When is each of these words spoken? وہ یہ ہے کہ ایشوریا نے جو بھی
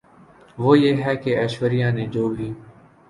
وہ 0.57 0.77
یہ 0.77 1.03
ہے 1.03 1.15
کہ 1.15 1.37
ایشوریا 1.39 1.89
نے 1.91 2.05
جو 2.07 2.27
بھی 2.29 2.51